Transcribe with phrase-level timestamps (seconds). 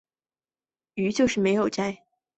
[0.95, 2.03] 於是就没有摘